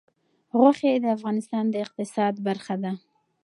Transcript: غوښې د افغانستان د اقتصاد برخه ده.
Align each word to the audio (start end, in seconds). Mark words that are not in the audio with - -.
غوښې 0.59 0.91
د 1.03 1.05
افغانستان 1.17 1.63
د 1.69 1.75
اقتصاد 1.85 2.33
برخه 2.47 2.75
ده. 2.83 2.91